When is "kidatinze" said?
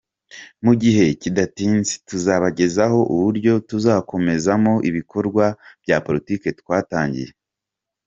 1.21-1.93